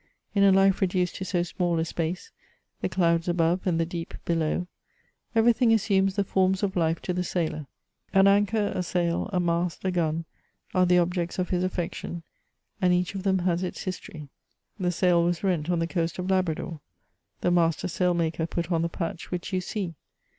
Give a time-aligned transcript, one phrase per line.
[0.33, 2.31] In a life reduced to so small a space,
[2.81, 4.65] the clouds above and the deep below,
[5.35, 7.67] every thing assumes the forms of life to the sailor:
[8.11, 10.25] an anchor, a sail, a mast, a gun,
[10.73, 12.23] are the objects of his affection,
[12.81, 14.27] and each of them has its history.
[14.79, 16.81] The sail was rent on the coast of Labrador;
[17.41, 19.93] the master sail maker put on the patch which you see.